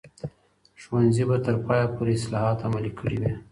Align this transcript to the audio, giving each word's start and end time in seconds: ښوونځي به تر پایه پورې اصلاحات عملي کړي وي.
ښوونځي 0.81 1.23
به 1.29 1.37
تر 1.45 1.55
پایه 1.65 1.87
پورې 1.95 2.11
اصلاحات 2.19 2.57
عملي 2.67 2.91
کړي 2.99 3.17
وي. 3.21 3.31